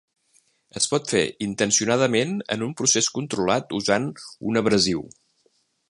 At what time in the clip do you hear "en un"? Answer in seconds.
2.57-2.73